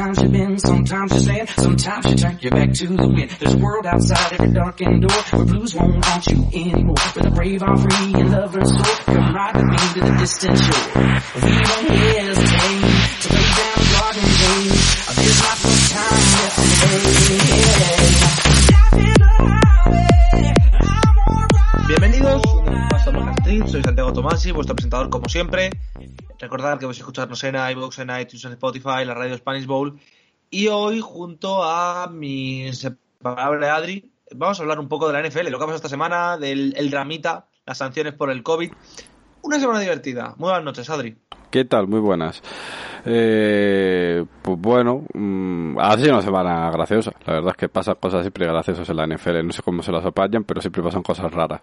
[0.00, 3.30] Sometimes you bend, sometimes you stand, sometimes you turn your back to the wind.
[3.38, 6.96] There's a world outside every darkened door where blues won't haunt you anymore.
[7.12, 8.96] Where the brave are free and lovers soar.
[9.04, 10.88] Come ride with me to the distant shore.
[11.44, 12.80] We won't hesitate
[13.20, 14.72] to lay down the garden days.
[15.20, 17.36] There's not much time left to
[21.88, 25.70] Bienvenidos a soy Santiago Tomasi, vuestro presentador como siempre.
[26.40, 30.00] Recordad que podéis escucharnos en iVoox, en iTunes, en Spotify, en la radio Spanish Bowl.
[30.48, 35.50] Y hoy, junto a mi inseparable Adri, vamos a hablar un poco de la NFL,
[35.50, 38.72] lo que ha pasado esta semana, del el dramita, las sanciones por el COVID.
[39.42, 40.34] Una semana divertida.
[40.38, 41.14] Muy buenas noches, Adri.
[41.50, 41.88] ¿Qué tal?
[41.88, 42.42] Muy buenas.
[43.04, 47.12] Eh, pues bueno, mmm, ha sido una semana graciosa.
[47.26, 49.44] La verdad es que pasan cosas siempre graciosas en la NFL.
[49.44, 51.60] No sé cómo se las apañan, pero siempre pasan cosas raras.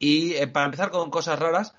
[0.00, 1.74] Y eh, para empezar con cosas raras,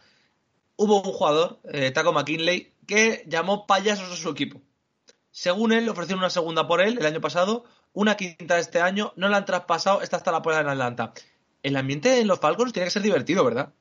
[0.76, 4.62] hubo un jugador, eh, Taco McKinley, que llamó payasos a su equipo.
[5.32, 7.64] Según él, ofrecieron una segunda por él el año pasado,
[7.94, 11.14] una quinta este año, no la han traspasado, esta hasta la puerta en Atlanta.
[11.64, 13.72] El ambiente en los Falcons tiene que ser divertido, ¿verdad?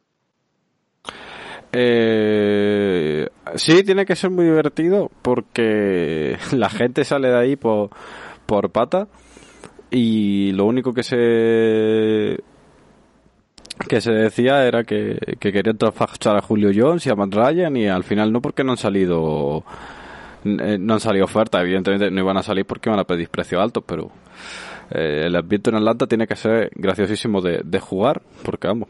[1.73, 7.91] Eh, sí, tiene que ser muy divertido porque la gente sale de ahí por,
[8.47, 9.09] por pata
[9.91, 12.39] y lo único que se
[13.89, 17.77] que se decía era que, que querían traspasar a Julio Jones y a Matt Ryan
[17.77, 19.65] y al final no porque no han salido
[20.45, 23.61] eh, no han salido ofertas evidentemente no iban a salir porque iban a pedir precio
[23.61, 24.11] alto pero
[24.91, 28.89] eh, el ambiente en Atlanta tiene que ser graciosísimo de, de jugar porque vamos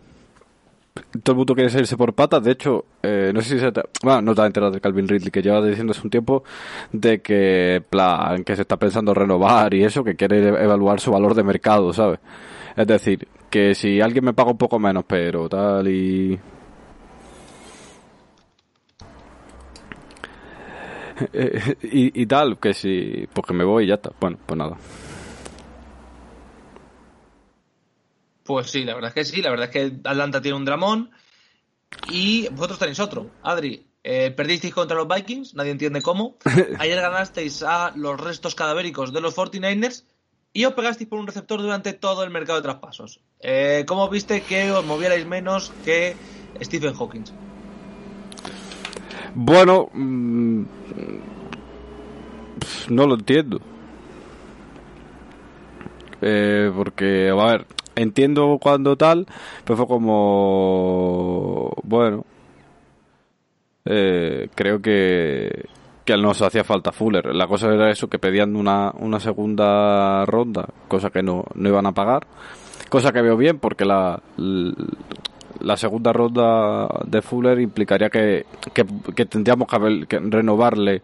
[1.23, 2.43] todo el mundo quiere salirse por patas.
[2.43, 5.31] De hecho, eh, no sé si se te, bueno, no te enterado de Calvin Ridley,
[5.31, 6.45] que lleva diciendo hace un tiempo
[6.93, 11.35] de que, plan, que se está pensando renovar y eso, que quiere evaluar su valor
[11.35, 12.21] de mercado, ¿sabes?
[12.77, 16.39] Es decir, que si alguien me paga un poco menos, pero tal y...
[21.83, 24.11] y, y tal, que si, pues que me voy y ya está.
[24.19, 24.79] Bueno, pues nada.
[28.45, 31.11] Pues sí, la verdad es que sí, la verdad es que Atlanta tiene un dramón
[32.11, 33.31] y vosotros tenéis otro.
[33.43, 36.37] Adri, eh, perdisteis contra los Vikings, nadie entiende cómo.
[36.79, 40.05] Ayer ganasteis a los restos cadavéricos de los 49ers
[40.53, 43.21] y os pegasteis por un receptor durante todo el mercado de traspasos.
[43.41, 46.17] Eh, ¿Cómo viste que os movierais menos que
[46.61, 47.25] Stephen Hawking?
[49.35, 50.65] Bueno, mmm,
[52.89, 53.61] no lo entiendo.
[56.23, 59.27] Eh, porque, a ver, entiendo cuando tal,
[59.65, 62.27] pero fue como, bueno,
[63.87, 65.67] eh, creo que,
[66.05, 67.35] que no se hacía falta Fuller.
[67.35, 71.87] La cosa era eso, que pedían una, una segunda ronda, cosa que no, no iban
[71.87, 72.27] a pagar.
[72.89, 74.21] Cosa que veo bien porque la,
[75.61, 78.85] la segunda ronda de Fuller implicaría que, que,
[79.15, 81.03] que tendríamos que, que, renovarle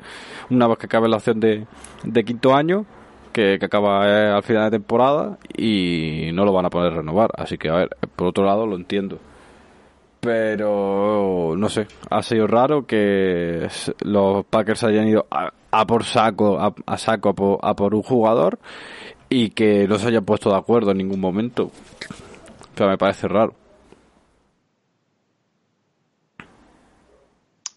[0.51, 1.67] una vez que acabe la opción de,
[2.03, 2.87] de quinto año
[3.33, 7.31] que, que, acaba eh, al final de temporada y no lo van a poder renovar.
[7.37, 9.19] Así que, a ver, por otro lado lo entiendo.
[10.27, 13.69] Pero, no sé, ha sido raro que
[14.01, 18.59] los Packers hayan ido a, por saco, a, saco a por, a por, un jugador
[19.29, 21.67] y que no se hayan puesto de acuerdo en ningún momento.
[21.67, 23.55] O sea, me parece raro.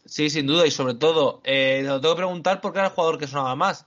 [0.05, 3.27] Sí, sin duda, y sobre todo, eh, tengo que preguntar porque era el jugador que
[3.27, 3.85] sonaba más.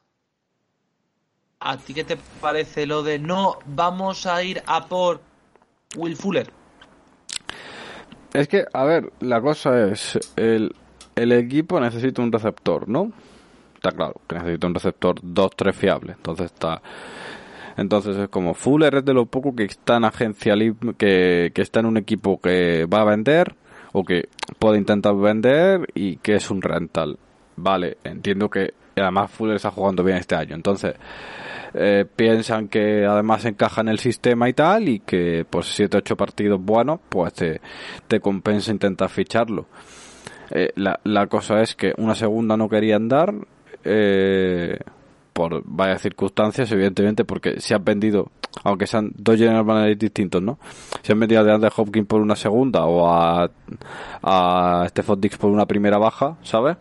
[1.59, 5.21] ¿A ti qué te parece lo de no vamos a ir a por
[5.97, 6.62] Will Fuller?
[8.32, 10.75] Es que, a ver, la cosa es, el,
[11.15, 13.12] el equipo necesita un receptor, ¿no?
[13.75, 16.12] Está claro, que necesita un receptor 2-3 fiable.
[16.12, 16.81] Entonces está...
[17.76, 20.54] Entonces es como Fuller es de lo poco que está en agencia
[20.98, 23.54] que, que está en un equipo que va a vender
[23.93, 24.28] o que
[24.59, 27.19] puede intentar vender y que es un rental.
[27.56, 30.55] Vale, entiendo que además Fuller está jugando bien este año.
[30.55, 30.94] Entonces,
[31.75, 36.17] eh, piensan que además encaja en el sistema y tal y que pues 7 8
[36.17, 37.62] partidos buenos pues te,
[38.09, 39.65] te compensa intentar ficharlo
[40.50, 43.33] eh, la, la, cosa es que una segunda no querían dar
[43.85, 44.81] eh,
[45.33, 48.31] por varias circunstancias evidentemente porque se han vendido
[48.65, 50.59] aunque sean dos general managers distintos no
[51.00, 53.50] se han vendido a DeAndre Hopkins por una segunda o a
[54.23, 56.77] a Stephon Dix por una primera baja ¿sabes?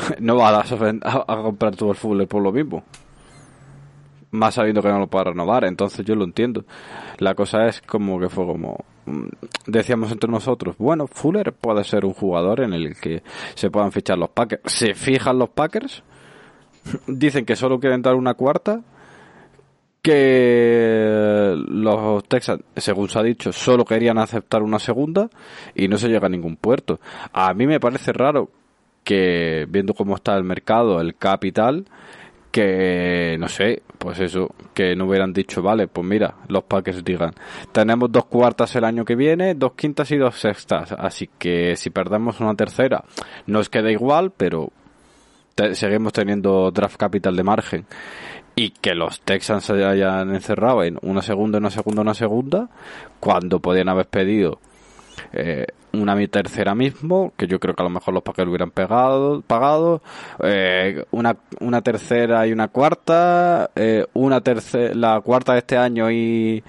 [0.20, 2.82] no vas a, a, comprar todo el Fuller por lo mismo
[4.32, 6.64] más sabiendo que no lo puede renovar, entonces yo lo entiendo.
[7.18, 8.78] La cosa es como que fue como
[9.66, 13.22] decíamos entre nosotros, bueno, Fuller puede ser un jugador en el que
[13.54, 14.62] se puedan fichar los Packers.
[14.66, 16.02] Se fijan los Packers,
[17.06, 18.82] dicen que solo quieren dar una cuarta,
[20.02, 25.28] que los Texans, según se ha dicho, solo querían aceptar una segunda
[25.74, 27.00] y no se llega a ningún puerto.
[27.32, 28.50] A mí me parece raro
[29.10, 31.84] que, viendo cómo está el mercado, el capital,
[32.52, 37.32] que, no sé, pues eso, que no hubieran dicho, vale, pues mira, los Packers digan,
[37.72, 41.90] tenemos dos cuartas el año que viene, dos quintas y dos sextas, así que si
[41.90, 43.02] perdemos una tercera,
[43.46, 44.70] nos queda igual, pero
[45.72, 47.86] seguimos teniendo draft capital de margen.
[48.54, 52.68] Y que los Texans se hayan encerrado en una segunda, una segunda, una segunda,
[53.18, 54.60] cuando podían haber pedido
[55.32, 59.42] eh, una tercera mismo, que yo creo que a lo mejor los Packers hubieran pegado,
[59.42, 60.02] pagado,
[60.42, 66.10] eh, una, una tercera y una cuarta, eh, una tercera, la cuarta de este año
[66.10, 66.62] y,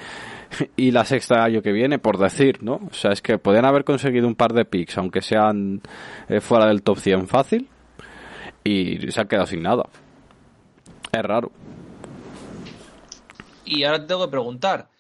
[0.76, 2.76] y la sexta año que viene, por decir, ¿no?
[2.90, 5.82] O sea, es que podían haber conseguido un par de picks, aunque sean
[6.28, 7.68] eh, fuera del top 100 fácil,
[8.64, 9.84] y se han quedado sin nada.
[11.12, 11.52] Es raro.
[13.66, 14.91] Y ahora te tengo que preguntar.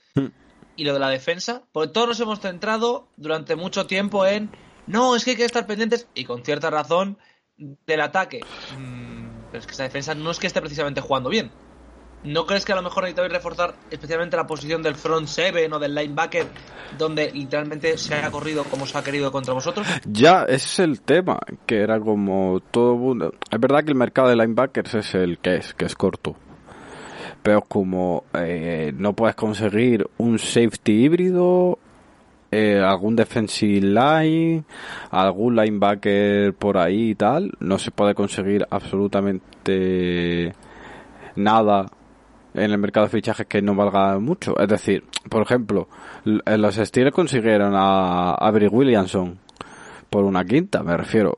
[0.75, 1.63] ¿Y lo de la defensa?
[1.71, 4.51] Porque todos nos hemos centrado durante mucho tiempo en,
[4.87, 7.17] no, es que hay que estar pendientes, y con cierta razón,
[7.57, 8.41] del ataque.
[8.77, 11.51] Mm, pero es que esa defensa no es que esté precisamente jugando bien.
[12.23, 15.79] ¿No crees que a lo mejor necesitáis reforzar especialmente la posición del front seven o
[15.79, 16.45] del linebacker,
[16.97, 19.87] donde literalmente se haya corrido como se ha querido contra vosotros?
[20.05, 23.33] Ya, ese es el tema, que era como todo mundo.
[23.49, 26.35] Es verdad que el mercado de linebackers es el que es, que es corto.
[27.43, 31.79] Pero como eh, no puedes conseguir un safety híbrido,
[32.51, 34.63] eh, algún defensive line,
[35.09, 40.53] algún linebacker por ahí y tal, no se puede conseguir absolutamente
[41.35, 41.85] nada
[42.53, 44.59] en el mercado de fichajes que no valga mucho.
[44.59, 45.87] Es decir, por ejemplo,
[46.25, 49.39] los Steelers consiguieron a Avery Williamson
[50.09, 51.35] por una quinta, me refiero.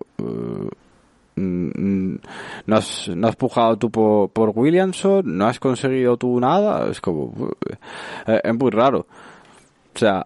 [1.35, 2.19] Uh, mm,
[2.67, 7.25] no, has, no has pujado tú por, Williamson, no has conseguido tú nada, es como.
[7.25, 7.51] Uh,
[8.25, 9.05] es muy raro.
[9.95, 10.25] O sea,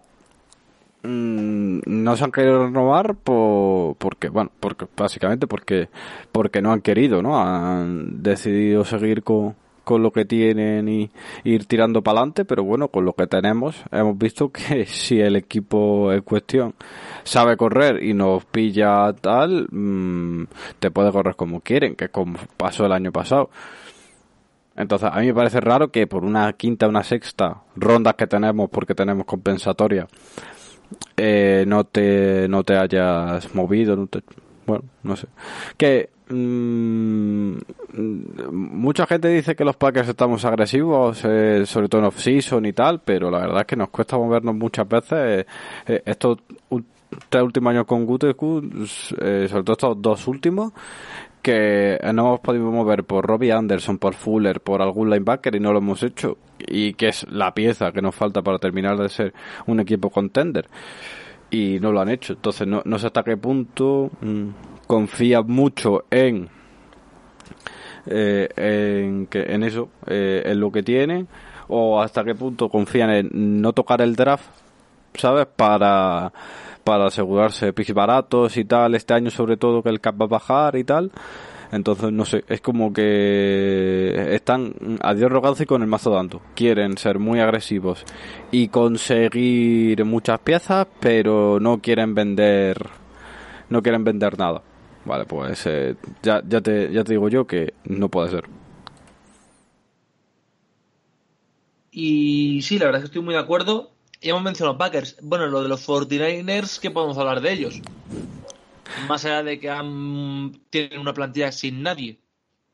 [1.02, 5.88] mm, no se han querido renovar por, porque, bueno, porque básicamente porque,
[6.32, 7.38] porque no han querido, ¿no?
[7.38, 9.54] Han decidido seguir con
[9.88, 11.10] con lo que tienen y,
[11.44, 15.34] ir tirando para adelante, pero bueno, con lo que tenemos hemos visto que si el
[15.34, 16.74] equipo en cuestión
[17.28, 20.46] sabe correr y nos pilla tal, mm,
[20.78, 23.50] te puede correr como quieren, que como pasó el año pasado.
[24.76, 28.70] Entonces, a mí me parece raro que por una quinta, una sexta rondas que tenemos,
[28.70, 30.06] porque tenemos compensatoria,
[31.16, 34.22] eh, no te no te hayas movido, no te,
[34.66, 35.26] bueno, no sé.
[35.76, 37.56] Que Mm,
[38.52, 43.00] mucha gente dice que los Packers estamos agresivos, eh, sobre todo en off-season y tal,
[43.00, 45.12] pero la verdad es que nos cuesta movernos muchas veces.
[45.12, 45.46] Eh,
[45.86, 46.38] eh, estos
[47.28, 50.72] tres últimos años con Guteku, sobre todo estos dos últimos,
[51.42, 55.72] que no hemos podido mover por Robbie Anderson, por Fuller, por algún linebacker y no
[55.72, 56.38] lo hemos hecho.
[56.58, 59.34] Y que es la pieza que nos falta para terminar de ser
[59.66, 60.68] un equipo contender.
[61.50, 62.34] Y no lo han hecho.
[62.34, 64.10] Entonces no, no sé hasta qué punto.
[64.20, 64.48] Mm,
[64.86, 66.50] confía mucho en
[68.10, 71.26] eh, en, que, en eso, eh, en lo que tiene,
[71.68, 74.48] o hasta qué punto confían en no tocar el draft,
[75.14, 75.46] ¿sabes?
[75.46, 76.32] Para,
[76.88, 80.28] para asegurarse picks baratos y tal, este año sobre todo que el cap va a
[80.28, 81.12] bajar y tal.
[81.70, 84.72] Entonces, no sé, es como que están
[85.02, 86.40] a Dios rogado y con el mazo dando.
[86.54, 88.06] Quieren ser muy agresivos
[88.50, 92.78] y conseguir muchas piezas, pero no quieren vender,
[93.68, 94.62] no quieren vender nada.
[95.04, 98.44] Vale, pues eh, ya, ya, te, ya te digo yo que no puede ser.
[101.92, 103.90] Y sí, la verdad es que estoy muy de acuerdo.
[104.20, 105.16] Ya hemos mencionado Packers.
[105.22, 107.80] Bueno, lo de los 49ers, ¿qué podemos hablar de ellos?
[109.06, 109.68] Más allá de que
[110.70, 112.18] tienen una plantilla sin nadie.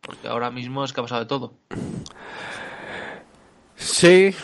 [0.00, 1.54] Porque ahora mismo es que ha pasado de todo.
[3.76, 4.34] Sí,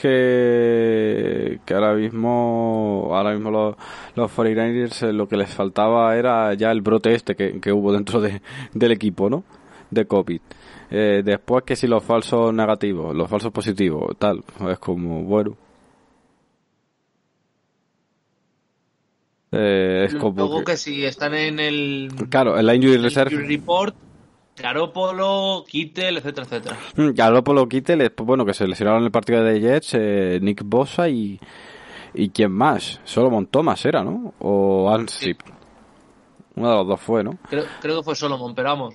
[0.00, 3.76] que, que ahora mismo, ahora mismo los,
[4.14, 7.92] los 49ers eh, lo que les faltaba era ya el brote este que, que hubo
[7.92, 8.42] dentro de,
[8.72, 9.44] del equipo, ¿no?
[9.90, 10.40] De COVID.
[10.90, 15.56] Eh, después que si los falsos negativos, los falsos positivos, tal, es como, bueno.
[19.52, 22.10] Eh, es como Luego que, si están en el...
[22.28, 23.36] Claro, en la Injury Reserve.
[23.36, 23.94] Report,
[24.56, 26.76] Garópolo, Kittel, etcétera, etcétera.
[26.96, 31.08] Mm, Garópolo, Kittel, bueno, que se lesionaron en el partido de Jets, eh, Nick Bosa
[31.08, 31.38] y,
[32.14, 34.34] y quién más, Solomon Thomas era, ¿no?
[34.40, 35.40] O Ansip.
[36.54, 37.38] Uno de los dos fue, ¿no?
[37.48, 38.94] Creo, creo que fue Solomon, pero vamos.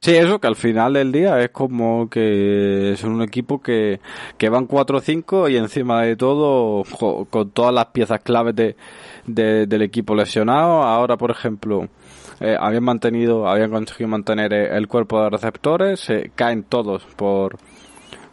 [0.00, 4.00] Sí, eso que al final del día es como que son un equipo que,
[4.38, 6.84] que van 4-5 y encima de todo
[7.28, 8.76] con todas las piezas claves de,
[9.26, 10.82] del equipo lesionado.
[10.84, 11.88] Ahora, por ejemplo,
[12.40, 17.58] eh, habían mantenido, habían conseguido mantener eh, el cuerpo de receptores, se caen todos por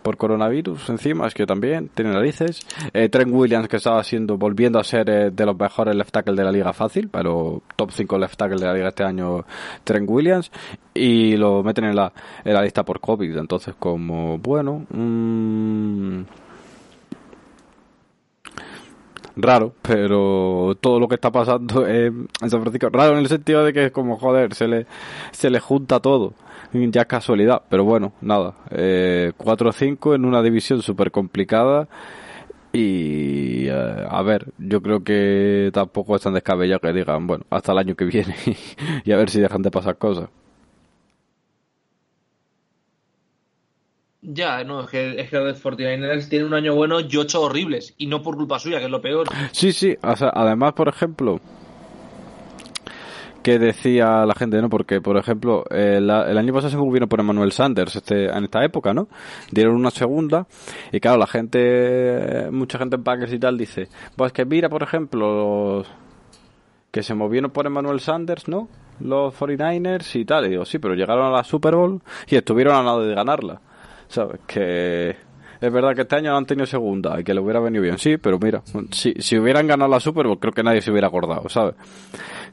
[0.03, 2.60] por coronavirus encima, es que también tiene narices.
[2.93, 6.36] Eh, Trent Williams, que estaba siendo, volviendo a ser eh, de los mejores left tackle
[6.36, 9.45] de la liga fácil, pero top 5 left tackle de la liga este año,
[9.83, 10.51] Trent Williams,
[10.93, 12.12] y lo meten en la,
[12.43, 13.38] en la lista por COVID.
[13.38, 16.22] Entonces, como, bueno, mm,
[19.38, 23.74] raro, pero todo lo que está pasando en San Francisco, raro en el sentido de
[23.74, 24.86] que es como, joder, se le,
[25.31, 26.33] se le junta todo
[26.74, 28.56] ya es casualidad, pero bueno, nada.
[28.72, 31.88] Eh, 4-5 en una división súper complicada.
[32.72, 37.72] Y eh, a ver, yo creo que tampoco es tan descabellado que digan, bueno, hasta
[37.72, 38.36] el año que viene
[39.06, 40.30] y a ver si dejan de pasar cosas.
[44.25, 47.94] Ya, no, es que, es que los 49ers tienen un año bueno y ocho horribles.
[47.98, 49.27] Y no por culpa suya, que es lo peor.
[49.51, 51.42] Sí, sí, o sea, además, por ejemplo,
[53.43, 54.69] que decía la gente, ¿no?
[54.69, 58.63] Porque, por ejemplo, el, el año pasado se movieron por Emmanuel Sanders este, en esta
[58.63, 59.07] época, ¿no?
[59.51, 60.47] Dieron una segunda
[60.91, 64.81] y claro, la gente, mucha gente en Packers y tal dice, pues que mira, por
[64.81, 65.88] ejemplo, los
[66.91, 68.69] que se movieron por Emmanuel Sanders, ¿no?
[69.00, 70.45] Los 49ers y tal.
[70.45, 73.62] Y digo, sí, pero llegaron a la Super Bowl y estuvieron al lado de ganarla.
[74.07, 74.41] ¿Sabes?
[74.45, 75.17] Que
[75.63, 78.17] es verdad que este año han tenido segunda y que le hubiera venido bien, sí,
[78.17, 81.48] pero mira, si, si hubieran ganado la Super Bowl, creo que nadie se hubiera acordado,
[81.48, 81.75] ¿sabes?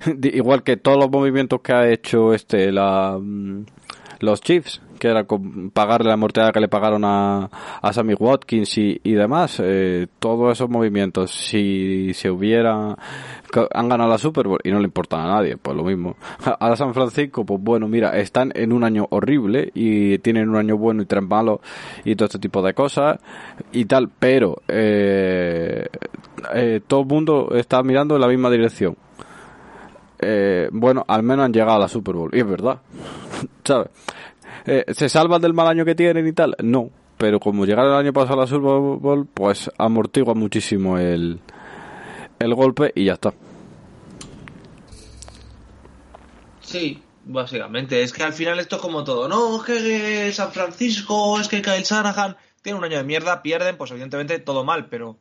[0.22, 3.64] Igual que todos los movimientos que ha hecho este la mm,
[4.20, 7.50] los Chiefs, que era con pagarle la mortalidad que le pagaron a,
[7.82, 12.96] a Sammy Watkins y, y demás, eh, todos esos movimientos, si se hubiera
[13.72, 16.16] han ganado la Super Bowl y no le importa a nadie, pues lo mismo.
[16.60, 20.76] A San Francisco, pues bueno, mira, están en un año horrible y tienen un año
[20.76, 21.60] bueno y tres malos
[22.04, 23.18] y todo este tipo de cosas
[23.72, 25.86] y tal, pero eh,
[26.54, 28.96] eh, todo el mundo está mirando en la misma dirección.
[30.22, 32.30] Eh, bueno, al menos han llegado a la Super Bowl.
[32.34, 32.80] Y es verdad.
[33.64, 33.88] ¿Sabes?
[34.66, 36.56] Eh, ¿Se salvan del mal año que tienen y tal?
[36.62, 36.90] No.
[37.16, 41.40] Pero como llegaron el año pasado a la Super Bowl, pues amortigua muchísimo el,
[42.38, 43.34] el golpe y ya está.
[46.60, 48.02] Sí, básicamente.
[48.02, 49.28] Es que al final esto es como todo.
[49.28, 53.76] No, es que San Francisco, es que Kyle Shanahan tiene un año de mierda, pierden,
[53.76, 55.18] pues evidentemente todo mal, pero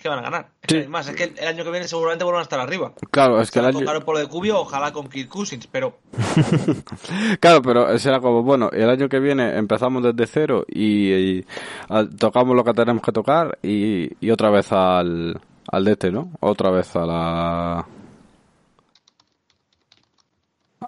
[0.00, 0.48] que van a ganar.
[0.66, 0.78] Sí.
[0.78, 2.92] Además, es que el año que viene seguramente vuelvan a estar arriba.
[3.10, 3.80] Claro, es que el año...
[3.80, 5.98] Claro, por lo de Cubio, ojalá con Kirk Cousins, pero...
[7.40, 11.46] claro, pero será como, bueno, el año que viene empezamos desde cero y, y
[11.88, 15.40] a, tocamos lo que tenemos que tocar y, y otra vez al,
[15.70, 16.30] al de este, ¿no?
[16.40, 17.86] Otra vez a la...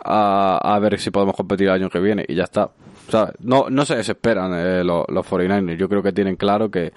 [0.05, 2.71] A, a ver si podemos competir el año que viene y ya está.
[3.09, 3.35] ¿Sabes?
[3.41, 5.77] No, no se desesperan eh, los, los 49ers.
[5.77, 6.93] Yo creo que tienen claro que,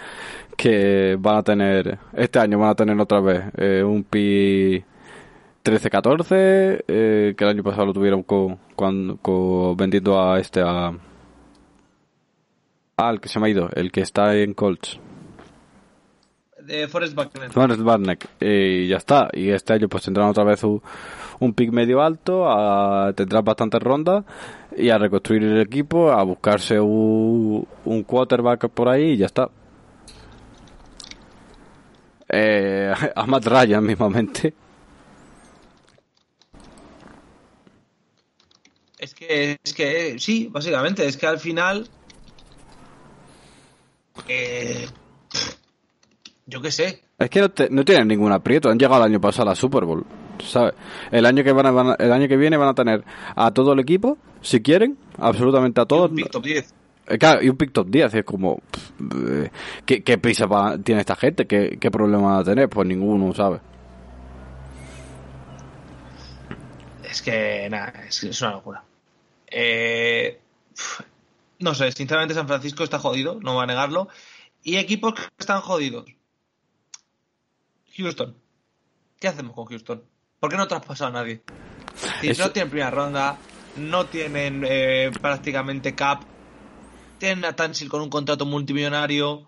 [0.58, 4.84] que van a tener, este año van a tener otra vez eh, un pi
[5.64, 10.94] 13-14, eh, que el año pasado lo tuvieron con, con, con vendiendo a este, a,
[12.98, 15.00] al que se me ha ido, el que está en Colts.
[16.62, 17.52] De Forrest Buckner.
[17.52, 18.18] Forrest Buckner.
[18.40, 19.30] Y ya está.
[19.34, 20.82] Y este año pues tendrán otra vez un,
[21.40, 24.24] un pick medio alto, a, tendrán bastantes rondas
[24.78, 29.50] y a reconstruir el equipo, a buscarse un, un quarterback por ahí y ya está.
[32.30, 34.54] Eh, a Matt Ryan mismamente.
[38.98, 41.88] Es que, es que, sí, básicamente, es que al final.
[44.28, 44.88] Eh,
[46.48, 47.04] yo qué sé.
[47.20, 48.70] Es que no, te, no, tienen ningún aprieto.
[48.70, 50.06] Han llegado el año pasado a la Super Bowl.
[50.48, 50.74] ¿Sabes?
[51.12, 53.04] El año que van, a, van a, el año que viene van a tener
[53.36, 56.10] a todo el equipo, si quieren, absolutamente a todos.
[56.10, 56.74] Y un pick top 10.
[57.08, 58.62] Eh, Claro, y un pick top 10 es como
[59.86, 61.46] ¿qué, qué prisa va, tiene esta gente?
[61.46, 62.70] ¿Qué, ¿Qué problema van a tener?
[62.70, 63.62] Pues ninguno, ¿sabes?
[67.04, 68.84] Es que nada, es, es una locura.
[69.48, 70.40] Eh,
[71.60, 74.10] no sé, sinceramente San Francisco está jodido, no va a negarlo.
[74.64, 76.06] Y equipos que están jodidos.
[77.96, 78.36] Houston.
[79.20, 80.04] ¿Qué hacemos con Houston?
[80.46, 81.42] ¿Por qué no traspasa a nadie?
[82.22, 82.44] Si Eso...
[82.44, 83.36] No tienen primera ronda,
[83.78, 86.22] no tienen eh, prácticamente cap,
[87.18, 89.48] tienen a Tansil con un contrato multimillonario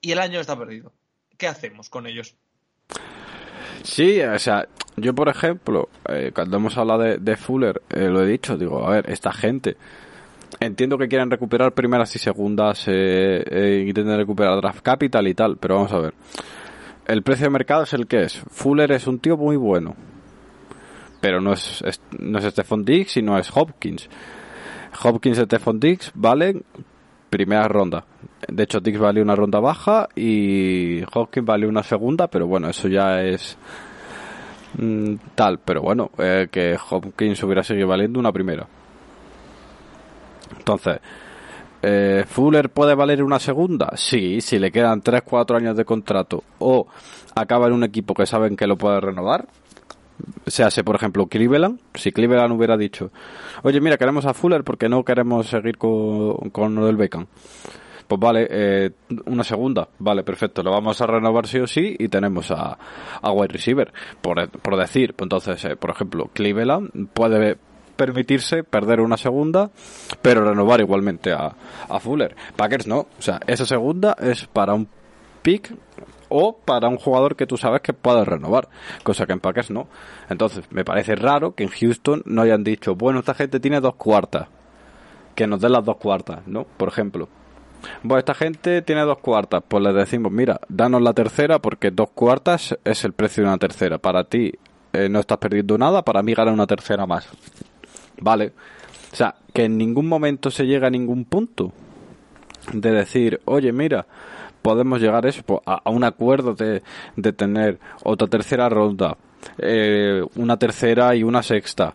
[0.00, 0.94] y el año está perdido.
[1.36, 2.34] ¿Qué hacemos con ellos?
[3.82, 4.66] Sí, o sea,
[4.96, 8.86] yo por ejemplo, eh, cuando hemos hablado de, de Fuller, eh, lo he dicho, digo,
[8.86, 9.76] a ver, esta gente,
[10.60, 15.58] entiendo que quieren recuperar primeras y segundas, eh, eh, intenten recuperar draft capital y tal,
[15.58, 16.14] pero vamos a ver.
[17.10, 18.40] El precio de mercado es el que es.
[18.50, 19.96] Fuller es un tío muy bueno,
[21.20, 24.08] pero no es, es no es Stephon Diggs y no es Hopkins.
[25.02, 26.62] Hopkins y Stephon Diggs valen
[27.28, 28.04] primera ronda.
[28.46, 32.86] De hecho, Diggs vale una ronda baja y Hopkins vale una segunda, pero bueno, eso
[32.86, 33.58] ya es
[34.78, 38.68] mm, tal, pero bueno, eh, que Hopkins hubiera seguido valiendo una primera.
[40.56, 41.00] Entonces,
[41.82, 43.92] eh, ¿Fuller puede valer una segunda?
[43.96, 46.86] Sí, si le quedan 3-4 años de contrato o
[47.34, 49.46] acaba en un equipo que saben que lo puede renovar.
[50.46, 51.80] Se hace, por ejemplo, Cleveland.
[51.94, 53.10] Si Cleveland hubiera dicho,
[53.62, 57.26] oye, mira, queremos a Fuller porque no queremos seguir con, con del Bacon.
[58.06, 58.90] Pues vale, eh,
[59.26, 62.76] una segunda, vale, perfecto, lo vamos a renovar sí o sí y tenemos a,
[63.22, 63.92] a wide receiver.
[64.20, 67.56] Por, por decir, pues entonces, eh, por ejemplo, Cleveland puede
[68.00, 69.70] permitirse perder una segunda,
[70.22, 71.54] pero renovar igualmente a,
[72.00, 72.34] Fuller.
[72.56, 74.88] Packers no, o sea, esa segunda es para un
[75.42, 75.74] pick
[76.30, 78.70] o para un jugador que tú sabes que puedes renovar,
[79.02, 79.86] cosa que en Packers no.
[80.30, 83.96] Entonces, me parece raro que en Houston no hayan dicho, bueno, esta gente tiene dos
[83.96, 84.48] cuartas,
[85.34, 86.64] que nos den las dos cuartas, ¿no?
[86.64, 87.28] Por ejemplo.
[88.02, 92.08] Bueno, esta gente tiene dos cuartas, pues les decimos, mira, danos la tercera porque dos
[92.14, 93.98] cuartas es el precio de una tercera.
[93.98, 94.54] Para ti
[94.94, 97.28] eh, no estás perdiendo nada, para mí gana una tercera más.
[98.20, 98.52] Vale.
[99.12, 101.72] O sea, que en ningún momento se llega a ningún punto
[102.72, 104.06] de decir, oye, mira,
[104.62, 106.82] podemos llegar eso, pues, a, un acuerdo de,
[107.16, 109.16] de, tener otra tercera ronda,
[109.58, 111.94] eh, una tercera y una sexta,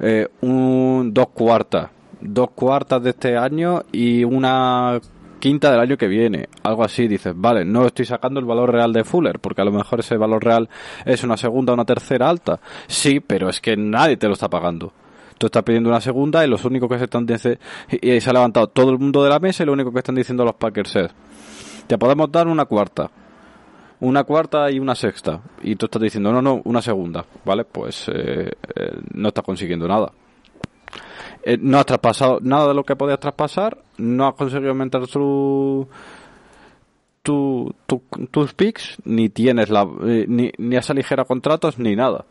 [0.00, 4.98] eh, un, dos cuartas, dos cuartas de este año y una
[5.38, 8.92] quinta del año que viene, algo así, dices, vale, no estoy sacando el valor real
[8.92, 10.68] de Fuller, porque a lo mejor ese valor real
[11.04, 12.58] es una segunda una tercera alta.
[12.86, 14.92] Sí, pero es que nadie te lo está pagando.
[15.38, 18.32] Tú estás pidiendo una segunda y los únicos que se están diciendo, y se ha
[18.32, 20.96] levantado todo el mundo de la mesa y lo único que están diciendo los Packers
[20.96, 21.10] es,
[21.86, 23.10] te podemos dar una cuarta.
[24.00, 25.40] Una cuarta y una sexta.
[25.62, 27.24] Y tú estás diciendo, no, no, una segunda.
[27.44, 27.64] ¿Vale?
[27.64, 30.12] Pues eh, eh, no estás consiguiendo nada.
[31.42, 33.78] Eh, no has traspasado nada de lo que podías traspasar.
[33.96, 35.88] No has conseguido aumentar tu,
[37.22, 37.74] tu,
[38.30, 38.98] tus picks.
[39.04, 42.24] Ni tienes la, ni, ni has ligera contratos ni nada.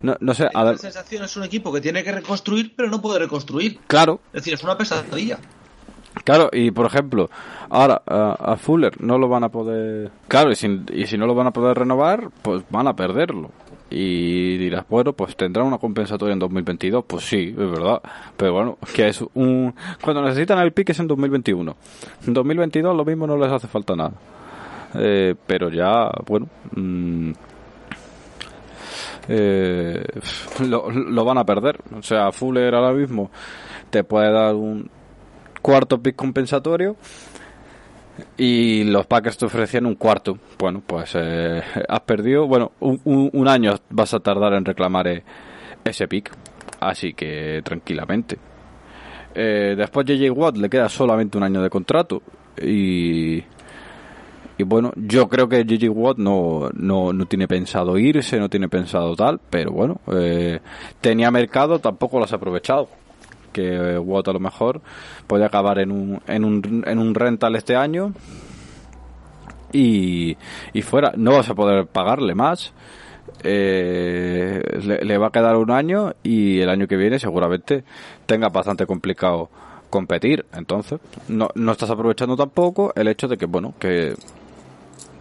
[0.00, 0.74] No, no sé, a ver.
[0.74, 3.80] La sensación es un equipo que tiene que reconstruir, pero no puede reconstruir.
[3.88, 4.20] Claro.
[4.28, 5.38] Es decir, es una pesadilla.
[6.22, 7.30] Claro, y por ejemplo,
[7.68, 10.12] ahora a, Fuller no lo van a poder.
[10.28, 13.50] Claro, y si, y si no lo van a poder renovar, pues van a perderlo.
[13.90, 17.04] Y dirás, bueno, pues tendrá una compensatoria en 2022.
[17.04, 18.00] Pues sí, es verdad.
[18.36, 19.74] Pero bueno, que es un.
[20.02, 21.76] Cuando necesitan el pique es en 2021.
[22.24, 24.12] En 2022 lo mismo no les hace falta nada.
[24.94, 26.48] Eh, pero ya, bueno.
[26.76, 27.32] Mmm,
[29.28, 30.02] eh,
[30.66, 31.78] lo, van a perder.
[31.96, 33.30] O sea, Fuller ahora mismo
[33.90, 34.90] te puede dar un
[35.60, 36.96] cuarto pick compensatorio
[38.36, 40.38] y los Packers te ofrecían un cuarto.
[40.58, 42.46] Bueno, pues eh, has perdido.
[42.46, 45.22] Bueno, un, año vas a tardar en reclamar eh,
[45.84, 46.30] ese pick.
[46.80, 48.38] Así que tranquilamente.
[49.34, 52.22] Después JJ Watt le queda solamente un año de contrato.
[52.60, 53.44] Y
[54.58, 58.68] y bueno, yo creo que Gigi Watt no, no, no tiene pensado irse, no tiene
[58.68, 60.58] pensado tal, pero bueno, eh,
[61.00, 62.88] tenía mercado, tampoco lo has aprovechado.
[63.52, 64.80] Que eh, Watt a lo mejor
[65.28, 68.12] puede acabar en un, en un, en un rental este año
[69.72, 70.36] y,
[70.72, 71.12] y fuera.
[71.16, 72.72] No vas a poder pagarle más.
[73.44, 77.84] Eh, le, le, va a quedar un año y el año que viene seguramente
[78.26, 79.50] tenga bastante complicado
[79.88, 80.46] competir.
[80.52, 84.14] Entonces, no, no estás aprovechando tampoco el hecho de que, bueno, que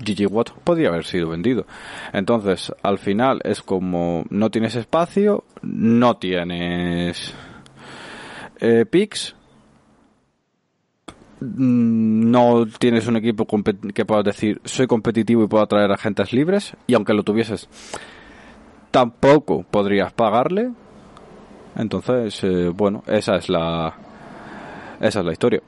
[0.03, 1.65] Gigi Watt podría haber sido vendido.
[2.13, 7.33] Entonces, al final es como no tienes espacio, no tienes
[8.59, 9.35] eh, picks,
[11.39, 13.45] mm, no tienes un equipo
[13.93, 17.69] que puedas decir soy competitivo y puedo atraer agentes libres y aunque lo tuvieses
[18.89, 20.71] tampoco podrías pagarle
[21.75, 23.93] entonces eh, bueno esa es la
[24.99, 25.61] esa es la historia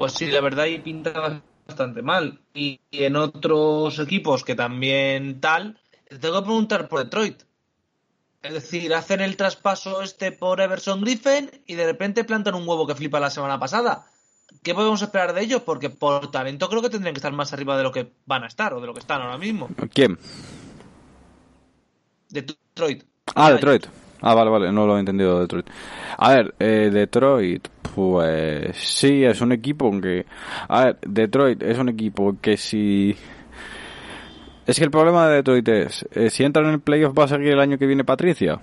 [0.00, 2.40] Pues sí, la verdad, y pinta bastante mal.
[2.54, 7.42] Y, en otros equipos que también tal, te tengo que preguntar por Detroit.
[8.42, 12.86] Es decir, hacen el traspaso este por Everson Griffin y de repente plantan un huevo
[12.86, 14.06] que flipa la semana pasada.
[14.62, 15.60] ¿Qué podemos esperar de ellos?
[15.64, 18.46] Porque por talento creo que tendrían que estar más arriba de lo que van a
[18.46, 19.68] estar o de lo que están ahora mismo.
[19.92, 20.18] ¿Quién?
[22.30, 23.04] Detroit.
[23.34, 23.86] Ah, Detroit.
[24.22, 25.66] Ah, vale, vale, no lo he entendido Detroit.
[26.18, 30.26] A ver, eh, Detroit, pues sí, es un equipo que...
[30.68, 33.16] A ver, Detroit es un equipo que si...
[34.66, 37.28] Es que el problema de Detroit es, eh, si entran en el playoff va a
[37.28, 38.60] seguir el año que viene Patricia.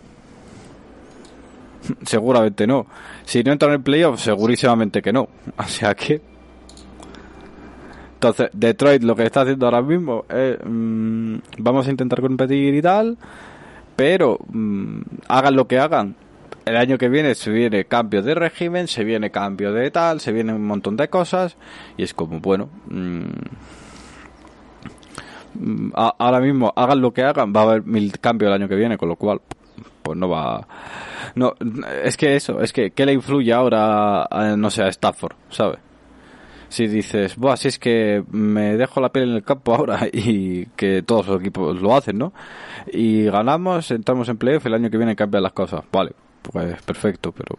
[2.05, 2.85] Seguramente no.
[3.23, 5.27] Si no entran en el playoff, segurísimamente que no.
[5.57, 6.21] O sea que...
[8.13, 10.57] Entonces, Detroit lo que está haciendo ahora mismo es...
[10.63, 13.17] Mm, vamos a intentar competir y tal,
[13.97, 16.15] pero mm, hagan lo que hagan,
[16.65, 20.31] el año que viene se viene cambio de régimen, se viene cambio de tal, se
[20.31, 21.57] viene un montón de cosas
[21.97, 23.23] y es como, bueno, mm,
[25.55, 28.67] mm, a- ahora mismo hagan lo que hagan, va a haber mil cambios el año
[28.69, 29.41] que viene, con lo cual,
[30.03, 30.67] pues no va...
[31.35, 31.53] No,
[32.03, 35.79] es que eso, es que, ¿qué le influye ahora, a, no sé, a Stafford, ¿sabes?
[36.69, 40.65] Si dices, Buah, si es que me dejo la piel en el campo ahora y
[40.75, 42.33] que todos los equipos lo hacen, ¿no?
[42.91, 45.83] Y ganamos, entramos en playoff, el año que viene cambian las cosas.
[45.91, 47.57] Vale, pues perfecto, pero...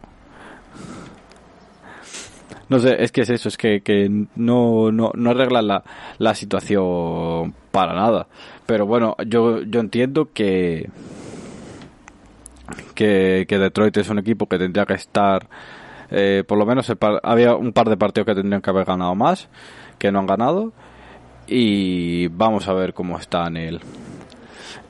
[2.69, 5.83] No sé, es que es eso, es que, que no, no, no arreglan la,
[6.19, 8.29] la situación para nada.
[8.67, 10.91] Pero bueno, yo, yo entiendo que,
[12.95, 15.49] que, que Detroit es un equipo que tendría que estar,
[16.11, 19.15] eh, por lo menos par- había un par de partidos que tendrían que haber ganado
[19.15, 19.49] más,
[19.99, 20.73] que no han ganado.
[21.47, 23.81] Y vamos a ver cómo están el,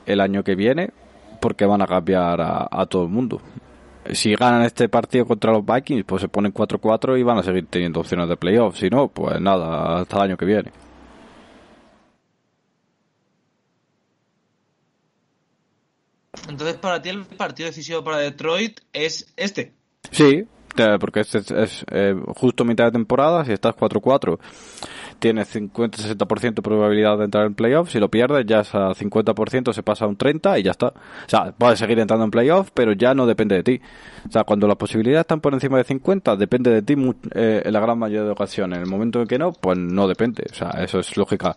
[0.05, 0.91] el año que viene,
[1.39, 3.41] porque van a cambiar a, a todo el mundo.
[4.11, 7.67] Si ganan este partido contra los Vikings, pues se ponen 4-4 y van a seguir
[7.69, 8.77] teniendo opciones de playoff.
[8.77, 10.71] Si no, pues nada, hasta el año que viene.
[16.47, 19.73] Entonces, para ti el partido decisivo para Detroit es este.
[20.11, 20.45] Sí,
[20.99, 24.39] porque este es, es, eh, justo mitad de temporada, si estás 4-4,
[25.19, 29.73] tienes 50-60% de probabilidad de entrar en playoff, si lo pierdes ya es a 50%,
[29.73, 30.87] se pasa a un 30% y ya está.
[30.87, 30.93] O
[31.27, 33.81] sea, puedes seguir entrando en playoff, pero ya no depende de ti.
[34.27, 36.95] O sea, cuando las posibilidades están por encima de 50, depende de ti
[37.35, 38.77] eh, en la gran mayoría de ocasiones.
[38.77, 40.45] En el momento en que no, pues no depende.
[40.49, 41.55] O sea, eso es lógica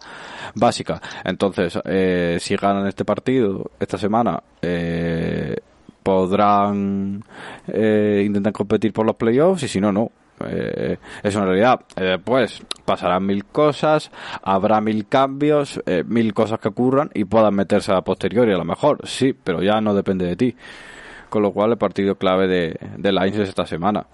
[0.55, 1.01] básica.
[1.25, 5.57] Entonces, eh, si ganan este partido esta semana, eh,
[6.03, 7.23] podrán
[7.67, 10.11] eh, intentar competir por los playoffs y si no, no.
[10.49, 11.81] Eh, es una realidad.
[11.97, 14.11] Eh, pues pasarán mil cosas,
[14.43, 18.65] habrá mil cambios, eh, mil cosas que ocurran y puedan meterse a posteriori a lo
[18.65, 20.57] mejor, sí, pero ya no depende de ti.
[21.29, 24.07] Con lo cual el partido clave de, de Lions es esta semana.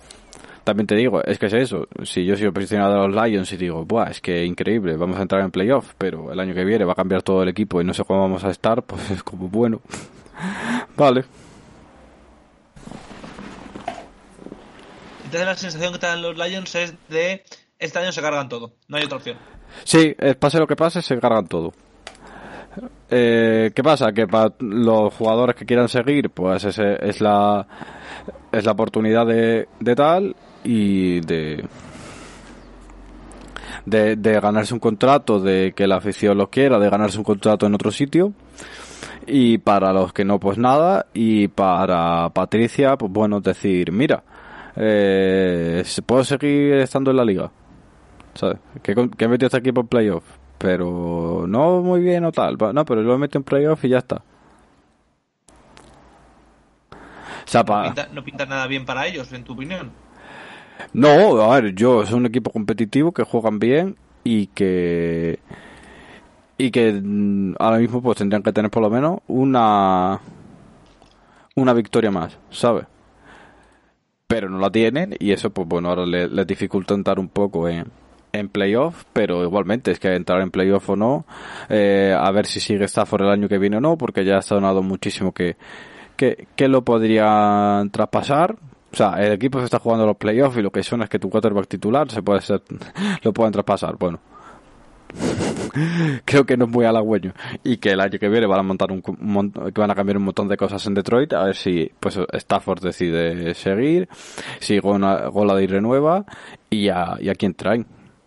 [0.63, 1.89] También te digo, es que es eso.
[2.05, 5.23] Si yo soy aficionado a los Lions y digo, Buah, es que increíble, vamos a
[5.23, 7.85] entrar en playoff, pero el año que viene va a cambiar todo el equipo y
[7.85, 9.81] no sé cómo vamos a estar, pues es como bueno.
[10.97, 11.25] vale.
[15.29, 17.45] Entonces, la sensación que te dan los Lions es de
[17.79, 18.73] este año se cargan todo.
[18.89, 19.37] No hay otra opción.
[19.85, 21.75] Sí, eh, pase lo que pase, se cargan todo.
[23.11, 24.11] Eh, ¿Qué pasa?
[24.13, 27.67] Que para los jugadores que quieran seguir, pues ese es la
[28.51, 31.63] es la oportunidad de, de tal y de,
[33.85, 37.75] de ganarse un contrato, de que la afición lo quiera, de ganarse un contrato en
[37.75, 38.33] otro sitio.
[39.27, 41.05] Y para los que no, pues nada.
[41.13, 44.25] Y para Patricia, pues bueno, decir, mira,
[44.79, 47.51] eh, puedo seguir estando en la liga.
[48.39, 48.59] ¿sabes?
[48.83, 50.25] Que, he metido este equipo en playoff,
[50.59, 52.57] pero no muy bien o tal.
[52.73, 54.23] No, pero lo he metido en playoff y ya está.
[56.93, 59.91] O sea, No pinta, no pinta nada bien para ellos, en tu opinión.
[60.93, 65.41] No, a ver, yo es un equipo competitivo que juegan bien y que
[66.57, 70.21] y que mm, ahora mismo pues tendrían que tener por lo menos una
[71.57, 72.85] una victoria más, ¿sabes?
[74.29, 77.69] Pero no la tienen y eso pues bueno ahora le- les dificulta entrar un poco
[77.69, 77.87] en
[78.31, 81.25] en playoff, pero igualmente es que entrar en playoff o no,
[81.71, 84.43] eh, a ver si sigue Stafford el año que viene o no, porque ya ha
[84.43, 85.57] sonado muchísimo que,
[86.15, 88.57] que, que lo podrían traspasar.
[88.93, 91.19] O sea, el equipo se está jugando los playoffs y lo que suena es que
[91.19, 92.61] tu quarterback titular se puede ser,
[93.23, 93.97] lo pueden traspasar.
[93.99, 94.21] Bueno,
[96.25, 97.33] creo que no es muy halagüeño.
[97.65, 100.17] Y que el año que viene van a montar un, un que van a cambiar
[100.19, 101.33] un montón de cosas en Detroit.
[101.35, 104.09] A ver si pues Stafford decide seguir
[104.61, 106.25] si Gola- Golady renueva
[106.71, 107.87] y a, y a quién traen.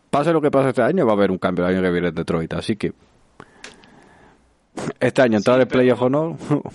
[0.10, 2.10] Pase lo que pase este año va a haber un cambio el año que viene
[2.10, 2.91] en Detroit así que
[4.99, 6.38] este año entrar Sí, en playoff o no.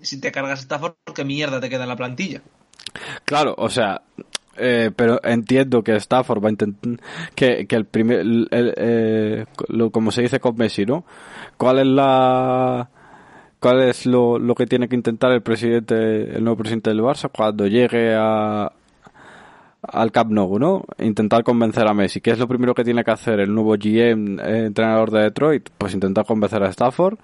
[0.00, 2.42] Si te cargas Stafford, ¿qué mierda te queda en la plantilla?
[3.24, 4.02] Claro, o sea,
[4.56, 7.00] eh, pero entiendo que Stafford va a intentar
[7.34, 11.04] que, que el primer, el- eh, lo, como se dice con Messi, ¿no?
[11.56, 12.88] ¿Cuál es la,
[13.60, 17.30] cuál es lo, lo que tiene que intentar el presidente, el nuevo presidente del Barça
[17.34, 18.72] cuando llegue a
[19.82, 20.84] al Camp Nou, ¿no?
[21.00, 22.20] Intentar convencer a Messi.
[22.20, 25.70] ¿Qué es lo primero que tiene que hacer el nuevo GM, eh, entrenador de Detroit?
[25.76, 27.18] Pues intentar convencer a Stafford,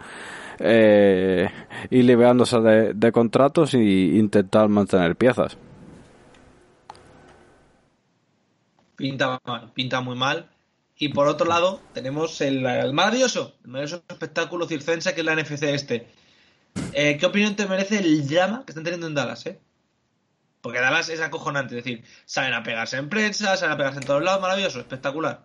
[0.59, 1.49] eh,
[1.91, 5.57] ir liberándose de, de contratos y intentar mantener piezas.
[8.99, 9.41] Pinta
[9.75, 10.51] pinta muy mal.
[10.97, 15.37] Y por otro lado, tenemos el, el maravilloso, el maravilloso espectáculo circense que es la
[15.37, 16.09] NFC este.
[16.93, 19.61] Eh, ¿Qué opinión te merece el drama que están teniendo en Dallas, eh?
[20.61, 24.07] Porque Dallas es acojonante, es decir, salen a pegarse en prensa, salen a pegarse en
[24.07, 25.43] todos lados, maravilloso, espectacular.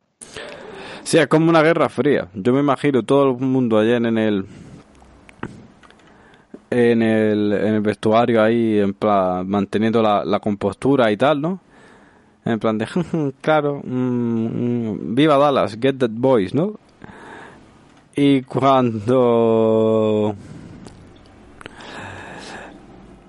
[1.04, 2.30] Sí, es como una guerra fría.
[2.34, 4.46] Yo me imagino todo el mundo allá en el
[6.72, 11.62] en el, en el vestuario ahí, en plan, manteniendo la, la compostura y tal, ¿no?
[12.46, 12.88] En plan de,
[13.42, 14.46] claro, mm,
[14.92, 16.74] mm, viva Dallas, get that boys, ¿no?
[18.16, 20.36] Y cuando...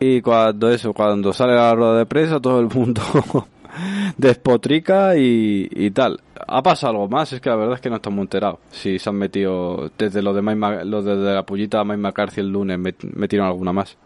[0.01, 3.01] Y cuando eso, cuando sale la rueda de prensa, todo el mundo
[4.19, 6.21] despotrica y, y tal.
[6.47, 8.59] Ha pasado algo más, es que la verdad es que no estamos enterados.
[8.71, 11.85] Si se han metido, desde lo de, Mike Ma- lo de, de la pullita a
[11.85, 13.97] Mike McCarthy el lunes, met- metieron alguna más.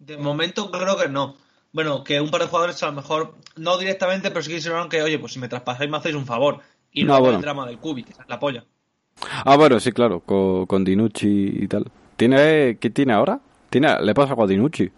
[0.00, 1.36] De momento creo que no.
[1.72, 4.88] Bueno, que un par de jugadores a lo mejor, no directamente, pero sí que dijeron
[4.88, 6.60] que, oye, pues si me traspasáis me hacéis un favor.
[6.92, 7.36] Y No, no, bueno.
[7.36, 8.64] el drama del Cubi, que es la polla.
[9.44, 11.28] Ah, bueno, sí, claro, con, con Dinucci
[11.62, 11.84] y tal.
[12.16, 13.40] ¿Tiene, ¿Qué tiene ahora?
[13.68, 14.90] ¿Tiene, ¿Le pasa algo a Dinucci?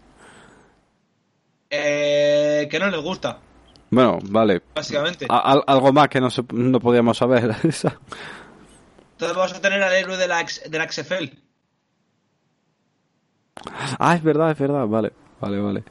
[1.69, 3.39] Eh, que no les gusta,
[3.89, 4.61] Bueno, vale.
[4.75, 5.25] básicamente.
[5.29, 7.43] A- algo más que no, se- no podíamos saber.
[7.63, 7.93] Entonces
[9.19, 11.29] vamos a tener al héroe de la, ex- de la XFL.
[13.99, 14.87] ah, es verdad, es verdad.
[14.87, 15.83] Vale, vale, vale.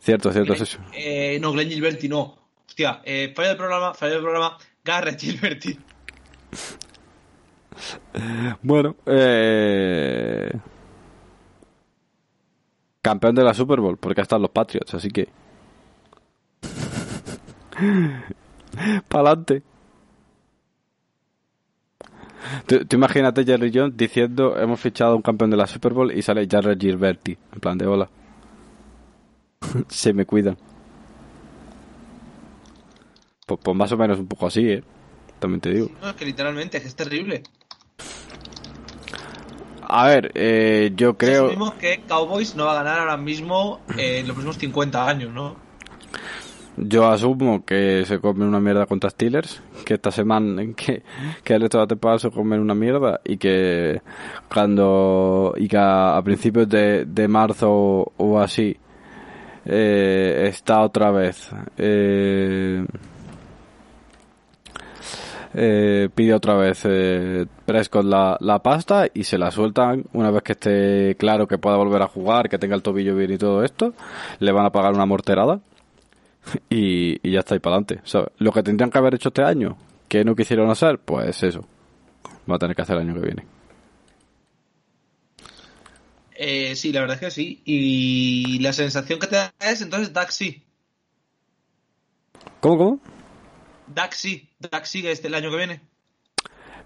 [0.00, 0.78] Cierto, cierto, es eso.
[0.92, 2.36] Eh, no, Glenn Gilberti no.
[2.66, 4.56] Hostia, eh, fallo del programa, fallo del programa.
[4.84, 5.78] Garrett Gilberti.
[8.62, 10.50] Bueno, eh...
[13.00, 15.28] Campeón de la Super Bowl, porque están los Patriots, así que...
[19.08, 19.62] Pa'lante.
[22.66, 26.12] Tú, tú imagínate Jerry Jones diciendo hemos fichado a un campeón de la Super Bowl
[26.12, 28.08] y sale Jared Gilberti, en plan de hola.
[29.88, 30.56] Se me cuidan.
[33.46, 34.84] Pues, pues más o menos un poco así, ¿eh?
[35.38, 35.90] También te digo.
[36.02, 37.42] No, es que literalmente, es terrible.
[39.90, 41.48] A ver, eh, yo Creo...
[41.78, 45.56] que Cowboys no va a ganar ahora mismo eh, en los próximos 50 años, ¿no?
[46.76, 51.02] Yo asumo que se comen una mierda contra Steelers, que esta semana, que,
[51.42, 54.02] que el resto de la temporada se comen una mierda y que
[54.52, 58.76] cuando, y que a, a principios de, de marzo o así,
[59.68, 62.86] eh, está otra vez, eh,
[65.52, 70.42] eh, pide otra vez eh, Prescott la, la pasta y se la sueltan una vez
[70.42, 73.62] que esté claro que pueda volver a jugar, que tenga el tobillo bien y todo
[73.62, 73.92] esto,
[74.38, 75.60] le van a pagar una morterada
[76.70, 78.00] y, y ya está ahí para adelante.
[78.38, 79.76] Lo que tendrían que haber hecho este año,
[80.08, 81.66] que no quisieron hacer, pues eso.
[82.50, 83.57] Va a tener que hacer el año que viene.
[86.40, 87.62] Eh, sí, la verdad es que sí.
[87.64, 90.62] Y la sensación que te da es entonces sí.
[92.60, 93.00] ¿Cómo, cómo?
[93.88, 94.48] Dak sí.
[94.60, 95.80] Dak sigue este el año que viene.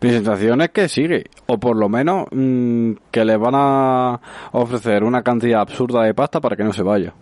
[0.00, 1.26] Mi sensación es que sigue.
[1.46, 4.20] O por lo menos mm, que le van a
[4.52, 7.14] ofrecer una cantidad absurda de pasta para que no se vaya.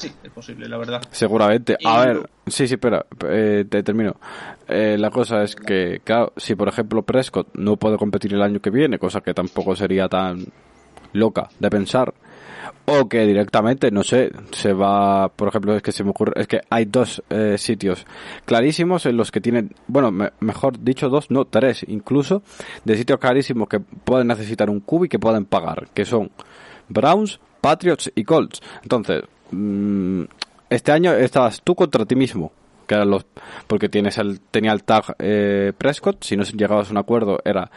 [0.00, 1.02] Sí, es posible, la verdad.
[1.10, 1.76] Seguramente.
[1.84, 4.16] A ver, sí, sí, espera, eh, te termino.
[4.66, 8.60] Eh, la cosa es que, claro, si por ejemplo Prescott no puede competir el año
[8.60, 10.44] que viene, cosa que tampoco sería tan
[11.12, 12.14] loca de pensar,
[12.86, 16.46] o que directamente, no sé, se va, por ejemplo, es que se me ocurre, es
[16.46, 18.06] que hay dos eh, sitios
[18.44, 22.42] clarísimos en los que tienen, bueno, me- mejor dicho dos, no, tres incluso,
[22.84, 26.30] de sitios clarísimos que pueden necesitar un cubo y que pueden pagar, que son
[26.88, 28.60] Browns, Patriots y Colts.
[28.82, 29.22] Entonces,
[30.68, 32.52] este año estabas tú contra ti mismo,
[32.86, 33.24] que eran los,
[33.66, 37.70] porque tienes el, tenía el tag eh, Prescott, si no llegabas a un acuerdo era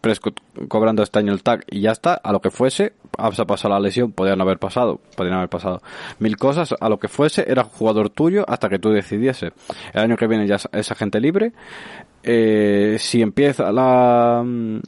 [0.00, 3.74] Prescott cobrando este año el tag y ya está, a lo que fuese, ha pasado
[3.74, 5.82] la lesión, podrían haber pasado, podrían haber pasado
[6.18, 9.52] mil cosas, a lo que fuese, era jugador tuyo hasta que tú decidiese.
[9.92, 11.52] El año que viene ya es- agente libre,
[12.22, 14.78] eh, si empieza la, mm,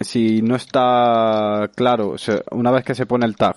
[0.00, 2.16] si no está claro,
[2.50, 3.56] una vez que se pone el tag,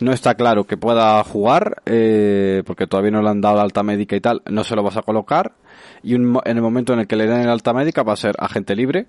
[0.00, 3.82] no está claro que pueda jugar, eh, porque todavía no le han dado la alta
[3.82, 5.52] médica y tal, no se lo vas a colocar,
[6.02, 8.16] y un en el momento en el que le den el alta médica va a
[8.16, 9.06] ser agente libre,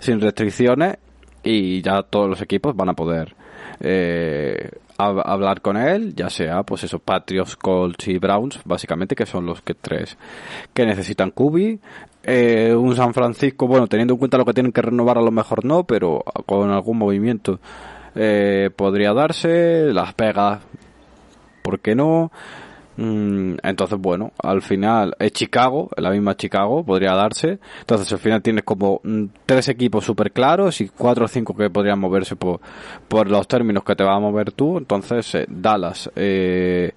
[0.00, 0.96] sin restricciones,
[1.42, 3.34] y ya todos los equipos van a poder
[3.80, 9.26] eh, hab- hablar con él, ya sea, pues eso, Patriots, Colts y Browns, básicamente, que
[9.26, 10.16] son los que tres
[10.72, 11.80] que necesitan Cubi.
[12.24, 15.32] Eh, un San Francisco, bueno, teniendo en cuenta lo que tienen que renovar, a lo
[15.32, 17.58] mejor no, pero con algún movimiento
[18.14, 19.92] eh, podría darse.
[19.92, 20.60] Las pegas,
[21.62, 22.30] ¿por qué no?
[22.96, 27.58] Mm, Entonces, bueno, al final es Chicago, la misma Chicago, podría darse.
[27.80, 31.70] Entonces, al final tienes como mm, tres equipos súper claros y cuatro o cinco que
[31.70, 32.60] podrían moverse por,
[33.08, 34.76] por los términos que te va a mover tú.
[34.78, 36.92] Entonces, eh, Dallas eh,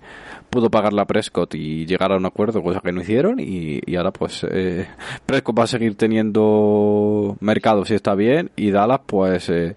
[0.55, 3.41] pudo pagar la Prescott y llegar a un acuerdo, cosa que no hicieron.
[3.41, 4.87] Y, y ahora, pues, eh,
[5.25, 8.51] Prescott va a seguir teniendo mercado si está bien.
[8.55, 9.75] Y Dallas, pues, eh,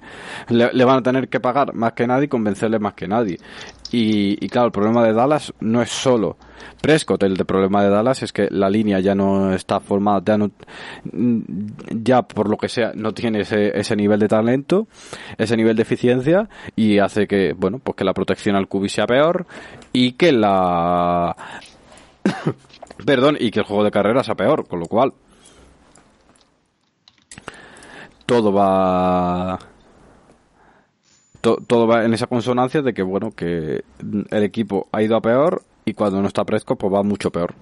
[0.48, 3.38] le, le van a tener que pagar más que nadie y convencerle más que nadie.
[3.90, 6.36] Y, claro, el problema de Dallas no es solo
[6.82, 10.50] Prescott, el problema de Dallas es que la línea ya no está formada, ya, no,
[11.90, 14.86] ya por lo que sea no tiene ese, nivel de talento,
[15.38, 19.06] ese nivel de eficiencia y hace que, bueno, pues que la protección al cubi sea
[19.06, 19.46] peor
[19.92, 21.34] y que la...
[23.06, 25.12] Perdón, y que el juego de carrera sea peor, con lo cual
[28.26, 29.58] todo va
[31.40, 33.84] todo va en esa consonancia de que bueno que
[34.30, 37.54] el equipo ha ido a peor y cuando no está fresco pues va mucho peor.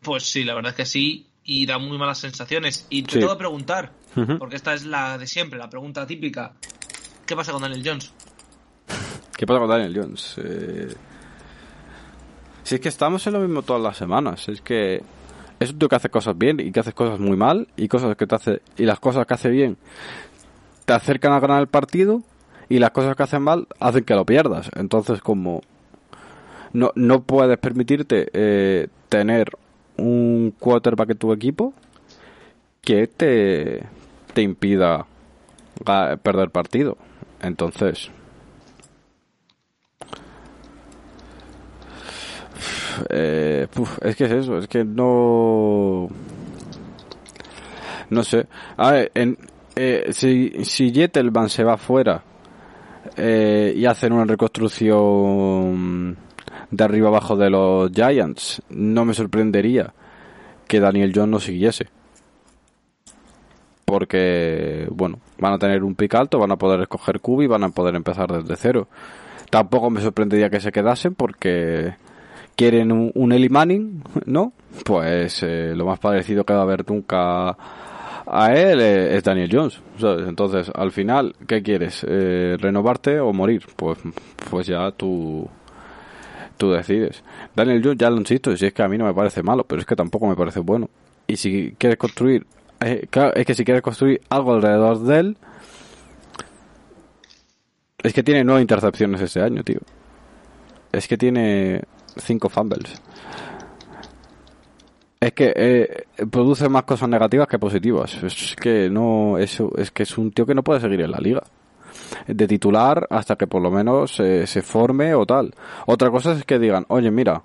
[0.00, 2.86] Pues sí, la verdad es que sí y da muy malas sensaciones.
[2.90, 3.92] Y te tengo que preguntar,
[4.38, 6.54] porque esta es la de siempre, la pregunta típica.
[7.26, 8.12] ¿Qué pasa con Daniel Jones?
[9.36, 10.34] ¿Qué pasa con Daniel Jones?
[10.38, 10.94] Eh...
[12.62, 15.02] Si es que estamos en lo mismo todas las semanas, es que
[15.60, 18.26] es un que hace cosas bien y que hace cosas muy mal y cosas que
[18.26, 19.76] te hace y las cosas que hace bien
[20.84, 22.22] te acercan a ganar el partido
[22.68, 24.70] y las cosas que hacen mal hacen que lo pierdas.
[24.76, 25.62] Entonces, como
[26.72, 29.50] no, no puedes permitirte eh, tener
[29.96, 31.74] un quarterback en tu equipo
[32.80, 33.84] que te,
[34.32, 35.06] te impida
[36.22, 36.96] perder partido.
[37.40, 38.10] Entonces,
[43.10, 43.66] eh,
[44.02, 46.08] es que es eso, es que no.
[48.10, 48.46] No sé.
[48.76, 49.36] A ver, en,
[49.76, 50.92] eh, si, si
[51.48, 52.22] se va fuera
[53.16, 56.16] eh, y hacen una reconstrucción
[56.70, 59.92] de arriba abajo de los Giants, no me sorprendería
[60.66, 61.86] que Daniel Jones no siguiese.
[63.84, 67.68] Porque, bueno, van a tener un pick alto, van a poder escoger y van a
[67.70, 68.88] poder empezar desde cero.
[69.50, 71.94] Tampoco me sorprendería que se quedasen porque
[72.58, 74.52] quieren un, Eli Manning, ¿no?
[74.84, 77.56] Pues eh, lo más parecido que va a haber nunca
[78.26, 79.80] a él eh, es Daniel Jones.
[80.26, 82.04] Entonces, al final, ¿qué quieres?
[82.06, 83.64] Eh, ¿Renovarte o morir?
[83.76, 83.98] Pues,
[84.50, 85.48] pues ya tú,
[86.56, 87.22] tú decides.
[87.54, 89.80] Daniel Jones, ya lo insisto, si es que a mí no me parece malo, pero
[89.80, 90.90] es que tampoco me parece bueno.
[91.28, 92.44] Y si quieres construir,
[92.80, 95.36] eh, es que si quieres construir algo alrededor de él,
[98.02, 99.78] es que tiene nueve intercepciones este año, tío.
[100.90, 101.82] Es que tiene
[102.20, 103.00] cinco fumbles.
[105.20, 108.22] Es que eh, produce más cosas negativas que positivas.
[108.22, 111.18] Es que no, eso, es que es un tío que no puede seguir en la
[111.18, 111.42] liga.
[112.26, 115.54] De titular hasta que por lo menos se forme o tal.
[115.86, 117.42] Otra cosa es que digan, oye, mira,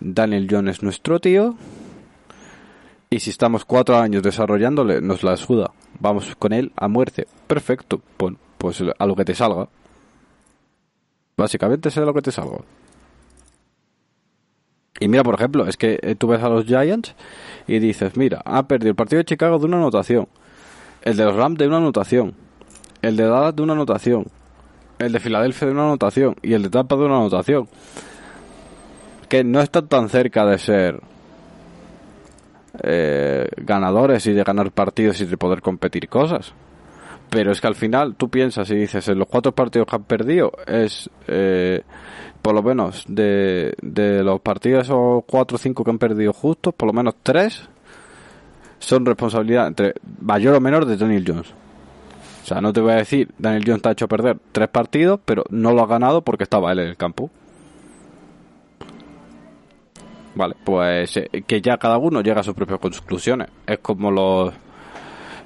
[0.00, 1.54] Daniel Jones es nuestro tío.
[3.10, 5.72] Y si estamos cuatro años desarrollándole, nos la suda.
[5.98, 7.26] Vamos con él a muerte.
[7.46, 8.00] Perfecto.
[8.18, 9.68] Bueno, pues a lo que te salga.
[11.36, 12.58] Básicamente sea lo que te salga.
[15.00, 17.14] Y mira, por ejemplo, es que eh, tú ves a los Giants
[17.66, 20.28] y dices, mira, ha perdido el partido de Chicago de una anotación,
[21.02, 22.34] el de los Rams de una anotación,
[23.00, 24.26] el de Dallas de una anotación,
[24.98, 27.66] el de Filadelfia de una anotación y el de Tampa de una anotación.
[29.30, 31.00] Que no están tan cerca de ser
[32.82, 36.52] eh, ganadores y de ganar partidos y de poder competir cosas.
[37.30, 40.04] Pero es que al final tú piensas y dices, en los cuatro partidos que han
[40.04, 41.08] perdido es...
[41.26, 41.82] Eh,
[42.42, 46.74] por lo menos de, de los partidos o cuatro o cinco que han perdido justos,
[46.74, 47.68] por lo menos tres
[48.78, 51.52] son responsabilidad entre mayor o menor de Daniel Jones.
[52.42, 55.20] O sea, no te voy a decir, Daniel Jones te ha hecho perder tres partidos,
[55.24, 57.30] pero no lo ha ganado porque estaba él en el campo.
[60.34, 63.48] Vale, pues eh, que ya cada uno llega a sus propias conclusiones.
[63.66, 64.54] Es como los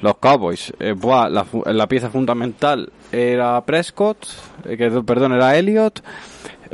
[0.00, 0.72] los Cowboys.
[0.78, 4.26] Eh, la, la, pieza fundamental era Prescott,
[4.64, 6.02] eh, que, perdón, era Elliot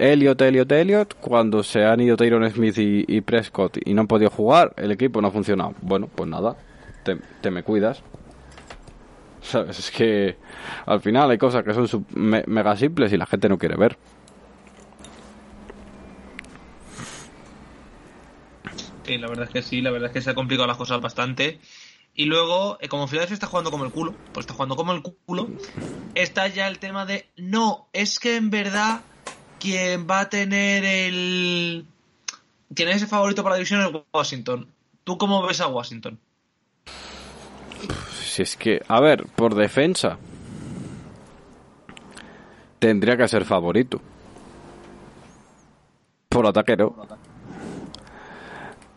[0.01, 4.31] Elliot, Elliot, Elliot, cuando se han ido Tyron Smith y, Prescott y no han podido
[4.31, 5.75] jugar, el equipo no ha funcionado.
[5.83, 6.57] Bueno, pues nada,
[7.05, 8.03] te, me cuidas.
[9.43, 9.79] ¿Sabes?
[9.79, 10.37] Es que
[10.87, 13.99] al final hay cosas que son mega simples y la gente no quiere ver.
[19.05, 21.01] Sí, la verdad es que sí, la verdad es que se ha complicado las cosas
[21.01, 21.59] bastante.
[22.15, 25.03] Y luego, eh, como Philadelphia está jugando como el culo, pues está jugando como el
[25.03, 25.49] culo,
[26.15, 29.03] está ya el tema de, no, es que en verdad
[29.59, 31.87] quien va a tener el...
[32.75, 34.67] quien es el favorito para la división es Washington.
[35.05, 36.19] ¿Tú cómo ves a Washington?
[38.23, 40.19] Si es que, a ver, por defensa,
[42.79, 44.01] tendría que ser favorito.
[46.29, 46.95] Por ataque no.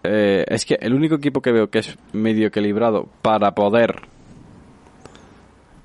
[0.03, 4.01] Eh, es que el único equipo que veo que es medio equilibrado para poder,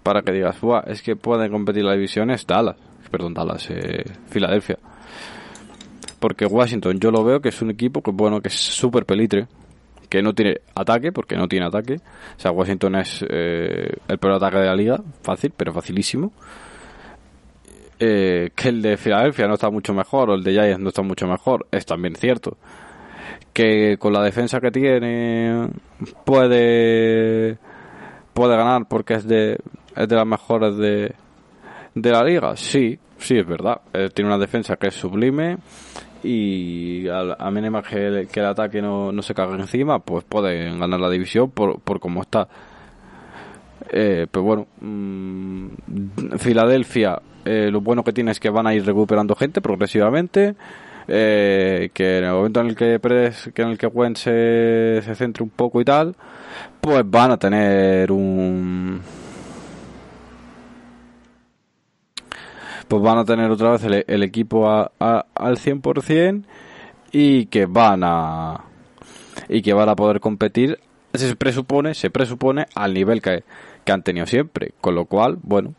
[0.03, 0.57] para que digas,
[0.87, 2.77] es que pueden competir la división es Dallas
[3.09, 4.79] perdón, Dallas, eh, Filadelfia.
[6.21, 9.47] Porque Washington yo lo veo que es un equipo que bueno, que es súper pelitre,
[10.09, 11.97] que no tiene ataque, porque no tiene ataque.
[12.37, 16.33] O sea, Washington es eh, el peor ataque de la liga, fácil, pero facilísimo.
[18.01, 21.03] Eh, que el de Filadelfia no está mucho mejor, o el de Giants no está
[21.03, 22.57] mucho mejor, es también cierto.
[23.53, 25.69] Que con la defensa que tiene
[26.25, 27.59] puede
[28.33, 29.59] puede ganar porque es de
[29.97, 31.13] es de las mejores de,
[31.95, 33.81] de la liga, sí, sí es verdad.
[33.93, 35.59] Eh, tiene una defensa que es sublime
[36.23, 40.25] y a, a mínima que el, que el ataque no, no se cague encima, pues
[40.25, 42.47] pueden ganar la división por, por cómo está.
[43.91, 45.69] Eh, pero bueno, mmm,
[46.39, 50.55] Filadelfia, eh, lo bueno que tiene es que van a ir recuperando gente progresivamente.
[51.11, 55.01] Eh, que en el momento en el que Pérez, que en el que Wentz se,
[55.03, 56.15] se centre un poco y tal,
[56.83, 59.01] pues van a tener un
[62.89, 66.45] pues van a tener otra vez el, equipo a, a, al 100%
[67.13, 68.65] y que van a
[69.49, 70.79] y que van a poder competir
[71.15, 73.45] se presupone se presupone al nivel que,
[73.85, 74.73] que han tenido siempre.
[74.81, 75.75] Con lo cual bueno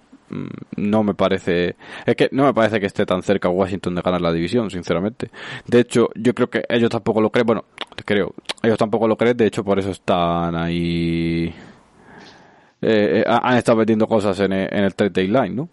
[0.75, 1.75] no me parece
[2.05, 5.31] es que no me parece que esté tan cerca Washington de ganar la división sinceramente
[5.65, 7.65] de hecho yo creo que ellos tampoco lo creen bueno
[8.05, 11.53] creo ellos tampoco lo creen de hecho por eso están ahí
[12.81, 15.69] eh, han estado metiendo cosas en el, en el trade deadline no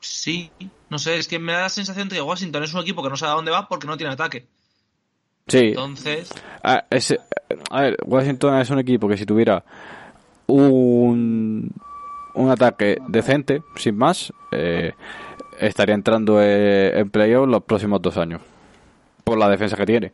[0.00, 0.50] Sí,
[0.90, 3.08] no sé, es que me da la sensación de que Washington es un equipo que
[3.08, 4.48] no sabe a dónde va porque no tiene ataque.
[5.46, 5.68] Sí.
[5.68, 6.32] Entonces.
[6.62, 7.20] A, ese,
[7.70, 9.64] a ver, Washington es un equipo que si tuviera
[10.46, 11.70] un,
[12.34, 14.92] un ataque decente, sin más, eh,
[15.58, 18.40] estaría entrando eh, en playoff los próximos dos años.
[19.24, 20.12] Por la defensa que tiene.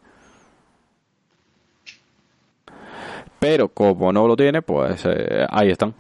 [3.39, 5.95] Pero como no lo tiene, pues eh, ahí están.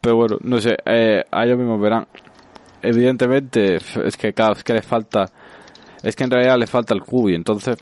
[0.00, 2.06] Pero bueno, no sé, eh, a ellos mismos verán.
[2.82, 5.26] Evidentemente, es que cada vez que les falta,
[6.02, 7.78] es que en realidad les falta el cubo y entonces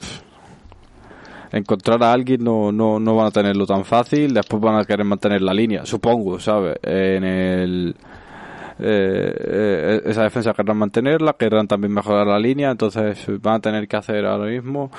[1.53, 5.05] encontrar a alguien no, no, no van a tenerlo tan fácil, después van a querer
[5.05, 6.76] mantener la línea, supongo, ¿sabes?
[6.82, 7.97] En el...
[8.76, 13.86] Eh, eh, esa defensa querrán mantenerla, querrán también mejorar la línea, entonces van a tener
[13.86, 14.90] que hacer ahora mismo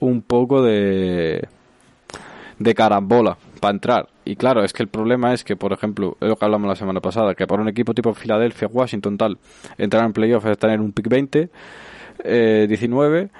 [0.00, 1.46] un poco de
[2.58, 4.08] de carambola para entrar.
[4.24, 6.74] Y claro, es que el problema es que, por ejemplo, es lo que hablamos la
[6.74, 9.38] semana pasada, que para un equipo tipo Filadelfia, Washington, tal,
[9.78, 11.48] entrar en playoff es tener un pick 20,
[12.24, 13.30] eh, 19,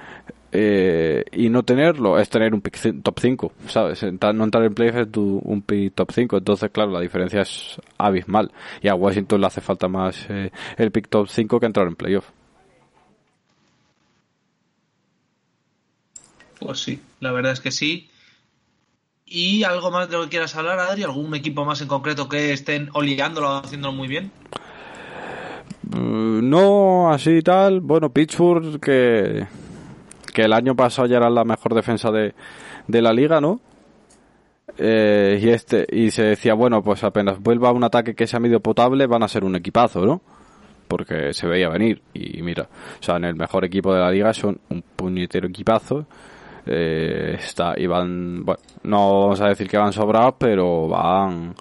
[0.53, 4.01] eh, y no tenerlo es tener un pick top 5, ¿sabes?
[4.03, 7.81] No entrar en playoff es tu, un pick top 5, entonces, claro, la diferencia es
[7.97, 8.49] abismal.
[8.81, 11.97] Y a Washington le hace falta más eh, el pick top 5 que entrar en
[11.97, 12.29] playoff.
[16.61, 18.09] Pues sí, la verdad es que sí.
[19.35, 21.01] ¿Y algo más de lo que quieras hablar, Adri?
[21.01, 24.31] ¿Algún equipo más en concreto que estén oligándolo o haciéndolo muy bien?
[25.91, 27.81] Uh, no, así y tal.
[27.81, 29.47] Bueno, Pittsburgh, que,
[30.31, 32.35] que el año pasado ya era la mejor defensa de,
[32.87, 33.59] de la liga, ¿no?
[34.77, 38.59] Eh, y este y se decía, bueno, pues apenas vuelva un ataque que sea medio
[38.59, 40.21] potable, van a ser un equipazo, ¿no?
[40.87, 42.03] Porque se veía venir.
[42.13, 42.69] Y mira,
[42.99, 46.05] o sea, en el mejor equipo de la liga son un puñetero equipazo
[46.65, 51.55] eh, está y van bueno, no vamos a decir que van sobrados pero van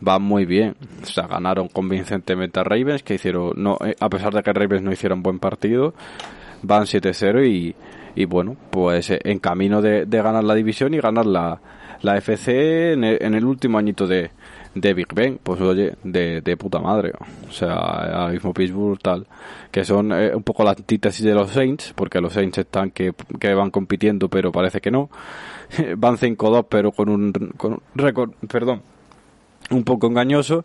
[0.00, 0.76] van muy bien.
[1.02, 4.82] O sea ganaron convincentemente a Ravens que hicieron no eh, a pesar de que Ravens
[4.82, 5.94] no hicieron buen partido
[6.62, 7.74] van 7-0 y,
[8.14, 11.60] y bueno pues eh, en camino de, de, ganar la división y ganar la,
[12.02, 14.30] la FC en el, en el último añito de,
[14.74, 17.12] de Big Ben, pues oye, de, de puta madre.
[17.48, 19.26] O sea, ahora mismo Pittsburgh tal,
[19.70, 23.12] que son eh, un poco la antítesis de los Saints, porque los Saints están que,
[23.38, 25.10] que van compitiendo, pero parece que no.
[25.96, 28.82] van 5-2, pero con un, con un récord, perdón,
[29.70, 30.64] un poco engañoso.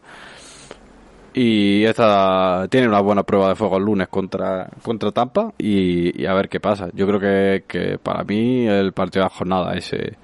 [1.32, 6.34] Y esta tiene una buena prueba de fuego el lunes contra, contra Tampa y, a
[6.34, 6.90] ver qué pasa.
[6.94, 10.18] Yo creo que, que para mí el partido de la jornada ese,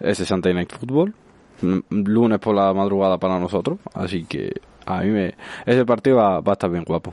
[0.00, 1.14] ese Sunday Night Football
[1.60, 5.34] lunes por la madrugada para nosotros, así que a mí me
[5.66, 7.12] ese partido va, va, a estar bien guapo.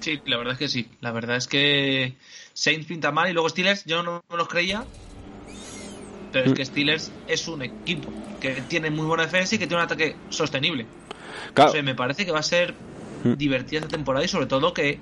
[0.00, 0.88] Sí, la verdad es que sí.
[1.00, 2.14] La verdad es que
[2.52, 4.84] Saints pinta mal y luego Steelers yo no me los creía.
[6.30, 9.82] Pero es que Steelers es un equipo que tiene muy buena defensa y que tiene
[9.82, 10.84] un ataque sostenible.
[11.54, 11.70] Claro.
[11.70, 12.74] O sea, me parece que va a ser
[13.22, 14.98] divertida esta temporada y sobre todo que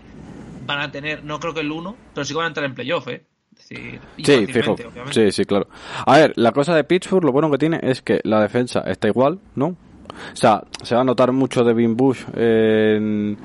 [0.66, 2.74] van a tener, no creo que el 1, pero sí que van a entrar en
[2.74, 3.24] playoff, ¿eh?
[3.68, 4.72] Sí, sí fijo.
[4.72, 5.12] Obviamente.
[5.12, 5.68] Sí, sí, claro.
[6.06, 9.08] A ver, la cosa de Pittsburgh, lo bueno que tiene es que la defensa está
[9.08, 9.66] igual, ¿no?
[9.66, 13.36] O sea, se va a notar mucho de Bean Bush en,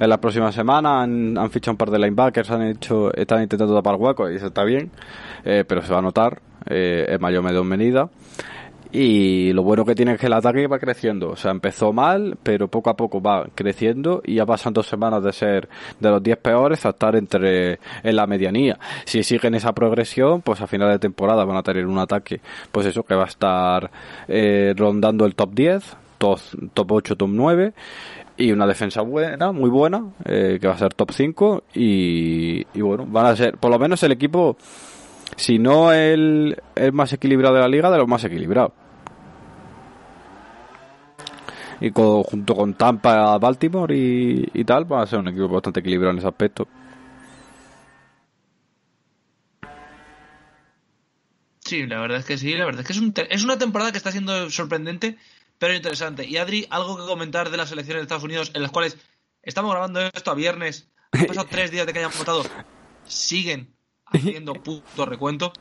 [0.00, 1.02] en la próxima semana.
[1.02, 4.46] Han, han, fichado un par de linebackers, han hecho, están intentando tapar huecos y eso
[4.46, 4.90] está bien,
[5.44, 8.08] eh, pero se va a notar eh, en mayor o menor medida.
[8.92, 11.30] Y lo bueno que tiene es que el ataque va creciendo.
[11.30, 15.22] O sea, empezó mal, pero poco a poco va creciendo y ya pasan dos semanas
[15.22, 15.68] de ser
[15.98, 18.78] de los 10 peores a estar entre en la medianía.
[19.04, 22.40] Si siguen esa progresión, pues a final de temporada van a tener un ataque,
[22.72, 23.90] pues eso, que va a estar
[24.28, 26.40] eh, rondando el top 10, top,
[26.72, 27.72] top 8, top 9
[28.38, 32.80] y una defensa buena, muy buena, eh, que va a ser top 5 y, y
[32.82, 34.56] bueno, van a ser, por lo menos el equipo
[35.36, 38.72] si no el, el más equilibrado de la liga, de los más equilibrados.
[41.78, 46.12] Y junto con Tampa, Baltimore y, y tal, va a ser un equipo bastante equilibrado
[46.12, 46.66] en ese aspecto.
[51.60, 53.90] Sí, la verdad es que sí, la verdad es que es, un es una temporada
[53.90, 55.18] que está siendo sorprendente,
[55.58, 56.24] pero interesante.
[56.24, 58.96] Y Adri, algo que comentar de las elecciones de Estados Unidos, en las cuales
[59.42, 62.44] estamos grabando esto a viernes, han pasado tres días de que hayan votado,
[63.04, 63.75] siguen
[64.06, 65.52] haciendo puto recuento.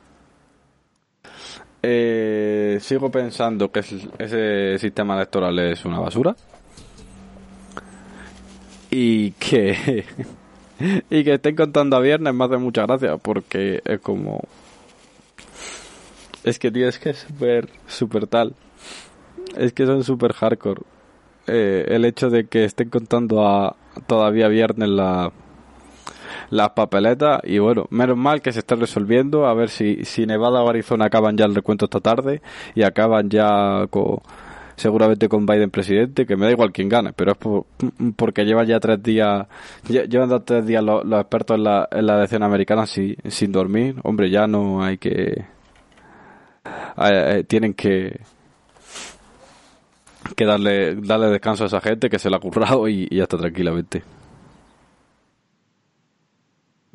[1.83, 6.35] Eh, sigo pensando que es- ese sistema electoral es una basura.
[8.89, 10.05] Y que.
[11.09, 14.41] y que estén contando a viernes me hace mucha gracia porque es como.
[16.43, 18.53] Es que, tío, es que es súper, súper tal.
[19.57, 20.81] Es que son súper hardcore.
[21.47, 23.75] Eh, el hecho de que estén contando a
[24.07, 25.31] todavía viernes la,
[26.49, 30.61] las papeletas y bueno, menos mal que se está resolviendo a ver si, si Nevada
[30.63, 32.41] o Arizona acaban ya el recuento esta tarde
[32.75, 34.19] y acaban ya con,
[34.75, 37.65] seguramente con Biden presidente, que me da igual quién gane, pero es por-
[38.15, 39.47] porque llevan ya tres días,
[39.87, 43.51] lle- llevan ya tres días los, expertos en la, en la elección americana sin, sin
[43.51, 45.11] dormir, hombre, ya no hay que,
[45.43, 45.45] eh,
[46.97, 48.19] eh, tienen que
[50.35, 53.37] que darle, darle descanso a esa gente que se la ha currado y ya está
[53.37, 54.03] tranquilamente.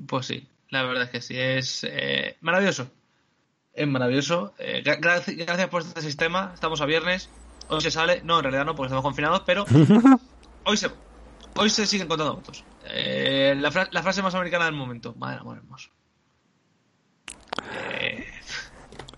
[0.07, 2.91] Pues sí, la verdad es que sí, es eh, maravilloso.
[3.73, 4.55] Es maravilloso.
[4.59, 6.51] Eh, gra- gracias, por este sistema.
[6.55, 7.29] Estamos a viernes.
[7.69, 8.21] Hoy se sale.
[8.25, 9.65] No, en realidad no, porque estamos confinados, pero
[10.65, 10.91] hoy se,
[11.57, 12.65] hoy se siguen contando votos.
[12.87, 15.15] Eh, la, fra- la frase más americana del momento.
[15.17, 15.91] Madre amor hermoso.
[18.01, 18.27] Eh,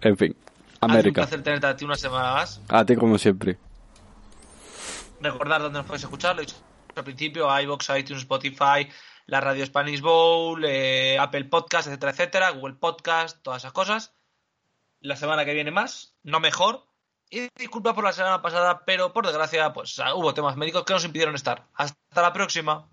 [0.01, 1.23] En fin, ha sido un América.
[1.23, 2.61] placer tenerte a ti una semana más.
[2.69, 3.57] A ti como siempre.
[5.21, 6.57] Recordar dónde nos podéis escuchar, lo he dicho
[6.95, 8.87] al principio, iVoox, iTunes, Spotify,
[9.27, 14.15] la radio Spanish Bowl, eh, Apple Podcast, etcétera, etcétera, Google Podcast, todas esas cosas.
[15.01, 16.87] La semana que viene más, no mejor.
[17.31, 20.93] Y disculpa por la semana pasada, pero por desgracia, pues ah, hubo temas médicos que
[20.93, 21.67] nos impidieron estar.
[21.75, 22.81] Hasta la próxima.